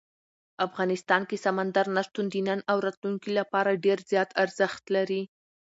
[0.65, 5.21] افغانستان کې سمندر نه شتون د نن او راتلونکي لپاره ډېر زیات ارزښت لري.